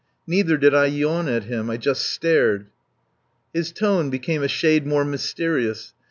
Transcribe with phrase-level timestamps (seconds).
[0.25, 1.69] Neither did I yawn at him.
[1.69, 2.65] I just stared.
[3.53, 5.93] His tone became a shade more mysterious.